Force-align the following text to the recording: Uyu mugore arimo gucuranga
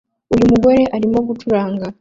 Uyu 0.33 0.45
mugore 0.53 0.81
arimo 0.95 1.19
gucuranga 1.27 1.85